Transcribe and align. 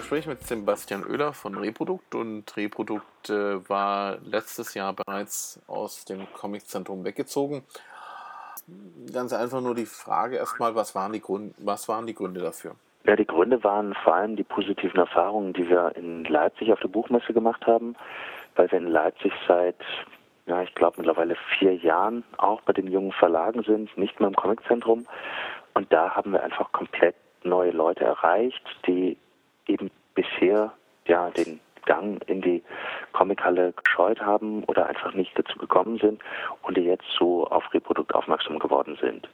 Gespräch 0.00 0.26
mit 0.26 0.40
Sebastian 0.40 1.04
Oehler 1.04 1.34
von 1.34 1.54
Reprodukt 1.56 2.14
und 2.14 2.56
Reprodukt 2.56 3.28
äh, 3.28 3.68
war 3.68 4.16
letztes 4.24 4.72
Jahr 4.72 4.94
bereits 4.94 5.60
aus 5.66 6.06
dem 6.06 6.26
Comiczentrum 6.32 7.04
weggezogen. 7.04 7.62
Ganz 9.12 9.34
einfach 9.34 9.60
nur 9.60 9.74
die 9.74 9.84
Frage 9.84 10.36
erstmal, 10.36 10.74
was 10.74 10.94
waren 10.94 11.12
die, 11.12 11.20
Grund, 11.20 11.54
was 11.58 11.86
waren 11.86 12.06
die 12.06 12.14
Gründe 12.14 12.40
dafür? 12.40 12.76
Ja, 13.04 13.14
die 13.14 13.26
Gründe 13.26 13.62
waren 13.62 13.94
vor 14.02 14.14
allem 14.14 14.36
die 14.36 14.42
positiven 14.42 14.98
Erfahrungen, 14.98 15.52
die 15.52 15.68
wir 15.68 15.94
in 15.96 16.24
Leipzig 16.24 16.72
auf 16.72 16.80
der 16.80 16.88
Buchmesse 16.88 17.34
gemacht 17.34 17.66
haben, 17.66 17.94
weil 18.56 18.70
wir 18.70 18.78
in 18.78 18.86
Leipzig 18.86 19.32
seit, 19.46 19.76
ja, 20.46 20.62
ich 20.62 20.74
glaube 20.74 20.96
mittlerweile 20.96 21.36
vier 21.58 21.74
Jahren 21.74 22.24
auch 22.38 22.62
bei 22.62 22.72
den 22.72 22.90
jungen 22.90 23.12
Verlagen 23.12 23.62
sind, 23.64 23.94
nicht 23.98 24.18
mehr 24.18 24.30
im 24.30 24.34
Comiczentrum. 24.34 25.06
Und 25.74 25.92
da 25.92 26.16
haben 26.16 26.32
wir 26.32 26.42
einfach 26.42 26.72
komplett 26.72 27.16
neue 27.44 27.72
Leute 27.72 28.04
erreicht, 28.04 28.64
die 28.86 29.18
eben 29.70 29.90
bisher 30.14 30.72
ja 31.06 31.30
den 31.30 31.60
Gang 31.86 32.22
in 32.28 32.42
die 32.42 32.62
Comichalle 33.12 33.72
gescheut 33.72 34.20
haben 34.20 34.64
oder 34.64 34.86
einfach 34.86 35.14
nicht 35.14 35.36
dazu 35.38 35.58
gekommen 35.58 35.98
sind 35.98 36.20
und 36.62 36.76
die 36.76 36.82
jetzt 36.82 37.06
so 37.18 37.46
auf 37.46 37.64
Reprodukt 37.72 38.14
aufmerksam 38.14 38.58
geworden 38.58 38.98
sind. 39.00 39.28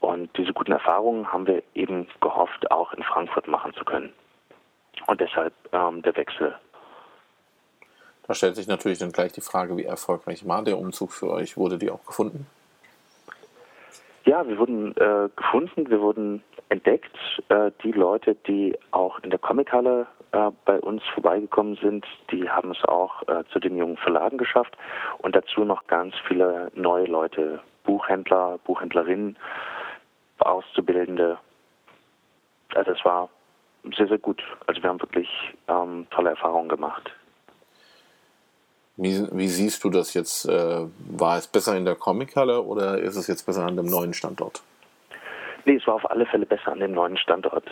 Und 0.00 0.36
diese 0.36 0.52
guten 0.52 0.72
Erfahrungen 0.72 1.32
haben 1.32 1.46
wir 1.46 1.62
eben 1.74 2.08
gehofft, 2.20 2.70
auch 2.70 2.92
in 2.92 3.02
Frankfurt 3.02 3.46
machen 3.46 3.72
zu 3.74 3.84
können. 3.84 4.12
Und 5.06 5.20
deshalb 5.20 5.52
ähm, 5.72 6.02
der 6.02 6.16
Wechsel. 6.16 6.54
Da 8.26 8.34
stellt 8.34 8.56
sich 8.56 8.66
natürlich 8.66 8.98
dann 8.98 9.12
gleich 9.12 9.32
die 9.32 9.40
Frage, 9.40 9.76
wie 9.76 9.84
erfolgreich 9.84 10.46
war 10.46 10.62
der 10.62 10.78
Umzug 10.78 11.12
für 11.12 11.30
euch? 11.30 11.56
Wurde 11.56 11.78
die 11.78 11.90
auch 11.90 12.04
gefunden? 12.04 12.46
Ja, 14.24 14.46
wir 14.46 14.58
wurden 14.58 14.96
äh, 14.96 15.28
gefunden, 15.34 15.90
wir 15.90 16.00
wurden 16.00 16.42
entdeckt. 16.68 17.16
Äh, 17.48 17.72
die 17.82 17.92
Leute, 17.92 18.36
die 18.46 18.76
auch 18.92 19.18
in 19.20 19.30
der 19.30 19.38
Comichalle 19.38 20.06
äh, 20.30 20.50
bei 20.64 20.78
uns 20.80 21.02
vorbeigekommen 21.14 21.76
sind, 21.82 22.06
die 22.30 22.48
haben 22.48 22.70
es 22.70 22.84
auch 22.84 23.22
äh, 23.28 23.44
zu 23.52 23.58
den 23.58 23.76
jungen 23.76 23.96
Verlagen 23.96 24.38
geschafft 24.38 24.76
und 25.18 25.34
dazu 25.34 25.64
noch 25.64 25.86
ganz 25.88 26.14
viele 26.28 26.70
neue 26.74 27.06
Leute, 27.06 27.60
Buchhändler, 27.84 28.58
Buchhändlerinnen, 28.64 29.36
Auszubildende. 30.38 31.38
Also 32.74 32.92
es 32.92 33.04
war 33.04 33.28
sehr, 33.96 34.06
sehr 34.06 34.18
gut. 34.18 34.42
Also 34.66 34.82
wir 34.82 34.88
haben 34.88 35.00
wirklich 35.00 35.28
ähm, 35.68 36.06
tolle 36.10 36.30
Erfahrungen 36.30 36.68
gemacht. 36.68 37.10
Wie, 38.96 39.26
wie, 39.32 39.48
siehst 39.48 39.82
du 39.84 39.90
das 39.90 40.12
jetzt? 40.14 40.46
Äh, 40.46 40.86
war 41.18 41.38
es 41.38 41.46
besser 41.46 41.76
in 41.76 41.84
der 41.84 41.94
Comichalle 41.94 42.62
oder 42.62 42.98
ist 42.98 43.16
es 43.16 43.26
jetzt 43.26 43.46
besser 43.46 43.66
an 43.66 43.76
dem 43.76 43.86
neuen 43.86 44.12
Standort? 44.12 44.62
Nee, 45.64 45.76
es 45.76 45.86
war 45.86 45.94
auf 45.94 46.10
alle 46.10 46.26
Fälle 46.26 46.44
besser 46.44 46.72
an 46.72 46.80
dem 46.80 46.92
neuen 46.92 47.16
Standort. 47.16 47.64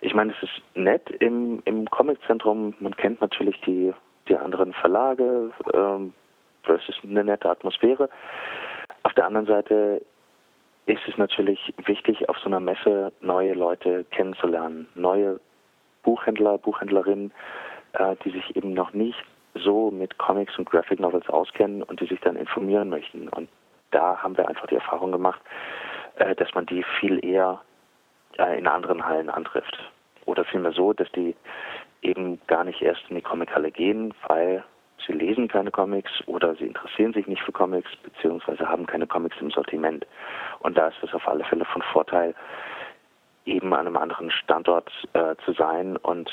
Ich 0.00 0.14
meine, 0.14 0.32
es 0.32 0.42
ist 0.42 0.62
nett 0.74 1.10
im, 1.20 1.62
im 1.64 1.88
Comiczentrum. 1.90 2.74
Man 2.80 2.96
kennt 2.96 3.20
natürlich 3.20 3.60
die, 3.66 3.92
die 4.28 4.36
anderen 4.36 4.72
Verlage. 4.72 5.50
Ähm, 5.72 6.12
es 6.66 6.88
ist 6.88 7.04
eine 7.04 7.22
nette 7.22 7.50
Atmosphäre. 7.50 8.08
Auf 9.02 9.12
der 9.12 9.26
anderen 9.26 9.46
Seite 9.46 10.02
ist 10.86 11.02
es 11.06 11.16
natürlich 11.16 11.72
wichtig, 11.84 12.28
auf 12.28 12.36
so 12.38 12.46
einer 12.46 12.60
Messe 12.60 13.12
neue 13.20 13.54
Leute 13.54 14.04
kennenzulernen. 14.10 14.88
Neue 14.94 15.38
Buchhändler, 16.02 16.58
Buchhändlerinnen, 16.58 17.32
äh, 17.92 18.16
die 18.24 18.30
sich 18.30 18.56
eben 18.56 18.72
noch 18.72 18.92
nicht 18.92 19.22
so 19.54 19.90
mit 19.90 20.18
Comics 20.18 20.58
und 20.58 20.68
Graphic 20.68 21.00
Novels 21.00 21.28
auskennen 21.28 21.82
und 21.82 22.00
die 22.00 22.06
sich 22.06 22.20
dann 22.20 22.36
informieren 22.36 22.88
möchten. 22.88 23.28
Und 23.28 23.48
da 23.90 24.22
haben 24.22 24.36
wir 24.36 24.48
einfach 24.48 24.66
die 24.66 24.74
Erfahrung 24.74 25.12
gemacht, 25.12 25.40
äh, 26.16 26.34
dass 26.34 26.52
man 26.54 26.66
die 26.66 26.84
viel 27.00 27.24
eher 27.24 27.60
äh, 28.38 28.58
in 28.58 28.66
anderen 28.66 29.06
Hallen 29.06 29.30
antrifft. 29.30 29.78
Oder 30.26 30.44
vielmehr 30.44 30.72
so, 30.72 30.92
dass 30.92 31.10
die 31.12 31.36
eben 32.02 32.40
gar 32.46 32.64
nicht 32.64 32.82
erst 32.82 33.02
in 33.08 33.16
die 33.16 33.22
Comichalle 33.22 33.70
gehen, 33.70 34.14
weil 34.26 34.64
sie 35.06 35.12
lesen 35.12 35.48
keine 35.48 35.70
Comics 35.70 36.10
oder 36.26 36.54
sie 36.54 36.66
interessieren 36.66 37.12
sich 37.12 37.26
nicht 37.26 37.42
für 37.42 37.52
Comics 37.52 37.90
beziehungsweise 38.02 38.68
haben 38.68 38.86
keine 38.86 39.06
Comics 39.06 39.36
im 39.40 39.50
Sortiment. 39.50 40.06
Und 40.60 40.76
da 40.76 40.88
ist 40.88 41.02
es 41.02 41.12
auf 41.14 41.26
alle 41.28 41.44
Fälle 41.44 41.64
von 41.64 41.82
Vorteil, 41.82 42.34
eben 43.44 43.72
an 43.74 43.86
einem 43.86 43.96
anderen 43.96 44.30
Standort 44.30 44.90
äh, 45.12 45.34
zu 45.44 45.52
sein 45.52 45.96
und 45.98 46.30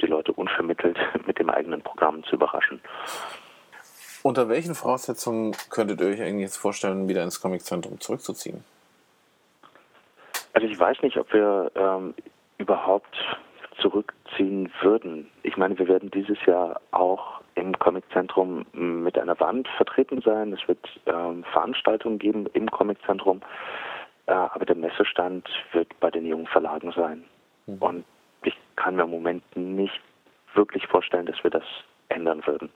die 0.00 0.06
Leute 0.06 0.32
unvermittelt 0.32 0.98
mit 1.26 1.38
dem 1.38 1.50
eigenen 1.50 1.82
Programm 1.82 2.24
zu 2.24 2.36
überraschen. 2.36 2.80
Unter 4.22 4.48
welchen 4.48 4.74
Voraussetzungen 4.74 5.56
könntet 5.70 6.00
ihr 6.00 6.08
euch 6.08 6.20
eigentlich 6.20 6.42
jetzt 6.42 6.58
vorstellen, 6.58 7.08
wieder 7.08 7.22
ins 7.22 7.40
Comiczentrum 7.40 8.00
zurückzuziehen? 8.00 8.64
Also 10.52 10.66
ich 10.66 10.78
weiß 10.78 11.00
nicht, 11.02 11.16
ob 11.16 11.32
wir 11.32 11.70
ähm, 11.74 12.14
überhaupt 12.58 13.16
zurückziehen 13.80 14.70
würden. 14.82 15.30
Ich 15.42 15.56
meine, 15.56 15.78
wir 15.78 15.88
werden 15.88 16.10
dieses 16.10 16.38
Jahr 16.44 16.80
auch 16.90 17.40
im 17.54 17.78
Comiczentrum 17.78 18.66
mit 18.72 19.18
einer 19.18 19.38
Wand 19.40 19.68
vertreten 19.76 20.20
sein. 20.22 20.52
Es 20.52 20.66
wird 20.68 20.86
ähm, 21.06 21.44
Veranstaltungen 21.52 22.18
geben 22.18 22.46
im 22.52 22.70
Comiczentrum, 22.70 23.40
äh, 24.26 24.32
aber 24.32 24.66
der 24.66 24.76
Messestand 24.76 25.48
wird 25.72 25.88
bei 26.00 26.10
den 26.10 26.26
jungen 26.26 26.46
Verlagen 26.46 26.92
sein. 26.92 27.24
Mhm. 27.66 27.78
Und 27.78 28.04
kann 28.80 28.96
mir 28.96 29.02
im 29.02 29.10
Moment 29.10 29.44
nicht 29.56 30.00
wirklich 30.54 30.86
vorstellen, 30.86 31.26
dass 31.26 31.42
wir 31.44 31.50
das 31.50 31.64
ändern 32.08 32.44
würden. 32.46 32.70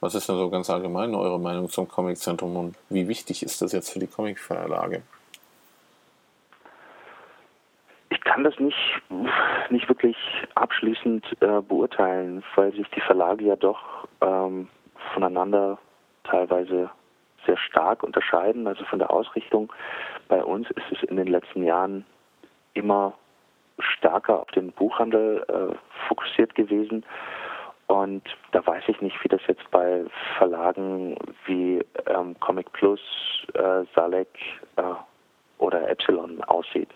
Was 0.00 0.14
ist 0.14 0.28
denn 0.28 0.36
so 0.36 0.50
ganz 0.50 0.68
allgemein 0.68 1.14
eure 1.14 1.40
Meinung 1.40 1.68
zum 1.68 1.88
Comiczentrum 1.88 2.56
und 2.56 2.76
wie 2.90 3.08
wichtig 3.08 3.42
ist 3.42 3.60
das 3.62 3.72
jetzt 3.72 3.90
für 3.92 3.98
die 3.98 4.06
Comicverlage? 4.06 5.02
Ich 8.10 8.20
kann 8.22 8.44
das 8.44 8.58
nicht, 8.58 9.02
nicht 9.70 9.88
wirklich 9.88 10.16
abschließend 10.54 11.24
äh, 11.40 11.60
beurteilen, 11.62 12.42
weil 12.56 12.72
sich 12.72 12.88
die 12.90 13.00
Verlage 13.00 13.44
ja 13.44 13.56
doch 13.56 14.06
ähm, 14.20 14.68
voneinander 15.14 15.78
teilweise 16.24 16.90
sehr 17.46 17.56
stark 17.56 18.02
unterscheiden, 18.02 18.66
also 18.66 18.84
von 18.84 18.98
der 18.98 19.10
Ausrichtung. 19.10 19.72
Bei 20.28 20.44
uns 20.44 20.70
ist 20.70 20.92
es 20.92 21.02
in 21.08 21.16
den 21.16 21.26
letzten 21.26 21.62
Jahren 21.62 22.04
immer 22.74 23.14
stärker 23.80 24.40
auf 24.40 24.50
den 24.52 24.72
Buchhandel 24.72 25.44
äh, 25.48 25.74
fokussiert 26.08 26.54
gewesen. 26.54 27.04
Und 27.86 28.22
da 28.52 28.64
weiß 28.64 28.84
ich 28.86 29.00
nicht, 29.00 29.16
wie 29.24 29.28
das 29.28 29.40
jetzt 29.48 29.68
bei 29.70 30.04
Verlagen 30.38 31.16
wie 31.46 31.84
ähm, 32.06 32.38
Comic 32.38 32.72
Plus, 32.72 33.00
äh, 33.54 33.84
Salek 33.94 34.28
äh, 34.76 34.82
oder 35.58 35.88
Epsilon 35.88 36.42
aussieht. 36.44 36.88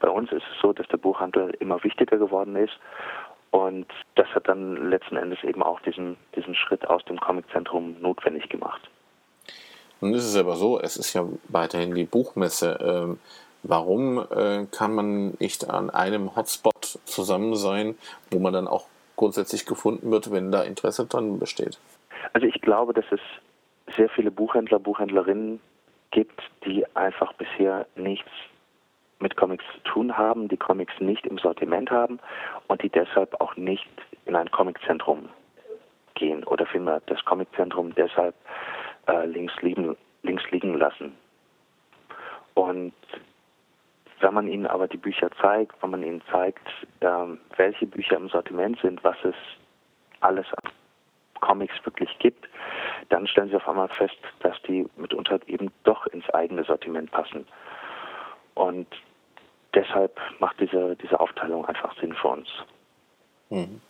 Bei 0.00 0.08
uns 0.08 0.32
ist 0.32 0.42
es 0.52 0.60
so, 0.60 0.72
dass 0.72 0.88
der 0.88 0.96
Buchhandel 0.96 1.50
immer 1.60 1.82
wichtiger 1.84 2.18
geworden 2.18 2.56
ist 2.56 2.76
und 3.52 3.86
das 4.14 4.26
hat 4.34 4.48
dann 4.48 4.90
letzten 4.90 5.16
Endes 5.16 5.44
eben 5.44 5.62
auch 5.62 5.78
diesen, 5.80 6.16
diesen 6.34 6.54
Schritt 6.54 6.88
aus 6.88 7.04
dem 7.04 7.20
Comiczentrum 7.20 8.00
notwendig 8.00 8.48
gemacht. 8.48 8.80
Nun 10.00 10.14
ist 10.14 10.24
es 10.24 10.36
aber 10.36 10.56
so, 10.56 10.80
es 10.80 10.96
ist 10.96 11.12
ja 11.12 11.24
weiterhin 11.48 11.94
die 11.94 12.06
Buchmesse. 12.06 12.78
Ähm, 12.80 13.18
Warum 13.62 14.18
äh, 14.18 14.66
kann 14.70 14.94
man 14.94 15.34
nicht 15.38 15.70
an 15.70 15.90
einem 15.90 16.34
Hotspot 16.34 16.98
zusammen 17.04 17.54
sein, 17.54 17.96
wo 18.30 18.38
man 18.38 18.52
dann 18.52 18.66
auch 18.66 18.86
grundsätzlich 19.16 19.66
gefunden 19.66 20.10
wird, 20.10 20.32
wenn 20.32 20.50
da 20.50 20.62
Interesse 20.62 21.06
dran 21.06 21.38
besteht? 21.38 21.78
Also 22.32 22.46
ich 22.46 22.60
glaube, 22.60 22.92
dass 22.92 23.04
es 23.10 23.20
sehr 23.96 24.08
viele 24.08 24.30
Buchhändler, 24.30 24.78
Buchhändlerinnen 24.78 25.60
gibt, 26.10 26.40
die 26.64 26.84
einfach 26.96 27.32
bisher 27.34 27.86
nichts 27.94 28.30
mit 29.20 29.36
Comics 29.36 29.64
zu 29.74 29.92
tun 29.92 30.16
haben, 30.18 30.48
die 30.48 30.56
Comics 30.56 30.92
nicht 30.98 31.24
im 31.26 31.38
Sortiment 31.38 31.90
haben 31.90 32.18
und 32.66 32.82
die 32.82 32.88
deshalb 32.88 33.40
auch 33.40 33.56
nicht 33.56 33.88
in 34.24 34.34
ein 34.34 34.50
Comiczentrum 34.50 35.28
gehen 36.14 36.44
oder 36.44 36.66
vielmehr 36.66 37.00
das 37.06 37.24
Comiczentrum 37.24 37.94
deshalb 37.94 38.34
äh, 39.06 39.26
links, 39.26 39.54
liegen, 39.62 39.96
links 40.22 40.42
liegen 40.50 40.74
lassen. 40.74 41.14
Und 42.54 42.92
wenn 44.22 44.34
man 44.34 44.48
ihnen 44.48 44.66
aber 44.66 44.88
die 44.88 44.96
Bücher 44.96 45.30
zeigt, 45.40 45.82
wenn 45.82 45.90
man 45.90 46.02
ihnen 46.02 46.22
zeigt, 46.30 46.66
ähm, 47.00 47.38
welche 47.56 47.86
Bücher 47.86 48.16
im 48.16 48.28
Sortiment 48.28 48.78
sind, 48.80 49.02
was 49.04 49.16
es 49.24 49.34
alles 50.20 50.46
an 50.62 50.70
Comics 51.40 51.74
wirklich 51.84 52.08
gibt, 52.20 52.48
dann 53.08 53.26
stellen 53.26 53.48
sie 53.48 53.56
auf 53.56 53.68
einmal 53.68 53.88
fest, 53.88 54.16
dass 54.40 54.56
die 54.62 54.86
mitunter 54.96 55.40
eben 55.48 55.70
doch 55.82 56.06
ins 56.06 56.28
eigene 56.30 56.64
Sortiment 56.64 57.10
passen. 57.10 57.46
Und 58.54 58.86
deshalb 59.74 60.18
macht 60.38 60.60
diese, 60.60 60.96
diese 60.96 61.18
Aufteilung 61.18 61.66
einfach 61.66 61.98
Sinn 62.00 62.14
für 62.14 62.28
uns. 62.28 62.48
Hm. 63.50 63.80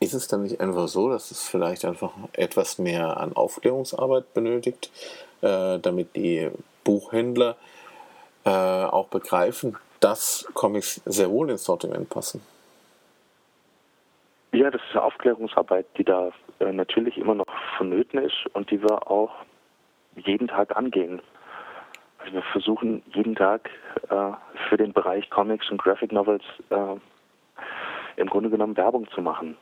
Ist 0.00 0.14
es 0.14 0.28
dann 0.28 0.44
nicht 0.44 0.60
einfach 0.60 0.86
so, 0.86 1.10
dass 1.10 1.32
es 1.32 1.48
vielleicht 1.48 1.84
einfach 1.84 2.12
etwas 2.34 2.78
mehr 2.78 3.16
an 3.16 3.32
Aufklärungsarbeit 3.32 4.32
benötigt, 4.32 4.92
äh, 5.40 5.80
damit 5.80 6.14
die 6.14 6.50
Buchhändler 6.84 7.56
äh, 8.48 8.84
auch 8.86 9.08
begreifen, 9.08 9.76
dass 10.00 10.48
Comics 10.54 11.02
sehr 11.04 11.30
wohl 11.30 11.50
ins 11.50 11.64
Sortiment 11.64 12.08
passen. 12.08 12.40
Ja, 14.52 14.70
das 14.70 14.80
ist 14.80 14.92
eine 14.92 15.02
Aufklärungsarbeit, 15.02 15.86
die 15.98 16.04
da 16.04 16.30
äh, 16.58 16.72
natürlich 16.72 17.18
immer 17.18 17.34
noch 17.34 17.44
vonnöten 17.76 18.18
ist 18.20 18.46
und 18.54 18.70
die 18.70 18.82
wir 18.82 19.10
auch 19.10 19.32
jeden 20.16 20.48
Tag 20.48 20.74
angehen. 20.76 21.20
Also 22.18 22.32
wir 22.32 22.42
versuchen 22.42 23.02
jeden 23.12 23.36
Tag 23.36 23.68
äh, 24.08 24.32
für 24.68 24.78
den 24.78 24.94
Bereich 24.94 25.28
Comics 25.28 25.70
und 25.70 25.82
Graphic 25.82 26.10
Novels 26.12 26.44
äh, 26.70 26.96
im 28.16 28.30
Grunde 28.30 28.48
genommen 28.48 28.78
Werbung 28.78 29.10
zu 29.10 29.20
machen. 29.20 29.58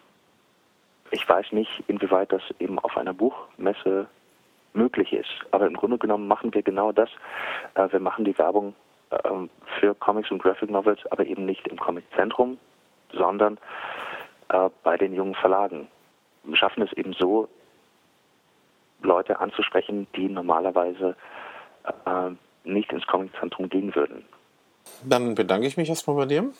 Ich 1.10 1.28
weiß 1.28 1.50
nicht, 1.50 1.82
inwieweit 1.88 2.30
das 2.30 2.42
eben 2.60 2.78
auf 2.78 2.96
einer 2.96 3.14
Buchmesse 3.14 4.06
möglich 4.76 5.12
ist. 5.12 5.31
Aber 5.50 5.67
im 5.67 5.75
Grunde 5.75 5.99
genommen 5.99 6.28
machen 6.28 6.52
wir 6.55 6.62
genau 6.62 6.93
das. 6.93 7.08
Äh, 7.75 7.90
wir 7.90 8.00
machen 8.00 8.25
die 8.25 8.38
Werbung 8.38 8.75
äh, 9.11 9.19
für 9.81 9.94
Comics 9.94 10.31
und 10.31 10.43
Graphic 10.43 10.70
Novels, 10.70 11.00
aber 11.11 11.26
eben 11.26 11.46
nicht 11.46 11.67
im 11.69 11.78
Comiczentrum, 11.78 12.58
sondern 13.12 13.58
äh, 14.49 14.70
bei 14.82 14.96
den 14.96 15.14
jungen 15.14 15.34
Verlagen. 15.34 15.88
Wir 16.44 16.56
schaffen 16.56 16.82
es 16.82 16.93
eben 16.93 17.12
so, 17.12 17.49
Leute 19.02 19.40
anzusprechen, 19.40 20.06
die 20.17 20.28
normalerweise 20.28 21.17
äh, 21.84 22.31
nicht 22.64 22.93
ins 22.93 23.06
Comiczentrum 23.06 23.69
gehen 23.69 23.94
würden. 23.94 24.25
Dann 25.05 25.34
bedanke 25.34 25.67
ich 25.67 25.76
mich 25.76 25.88
erstmal 25.88 26.17
bei 26.17 26.26
dir. 26.26 26.50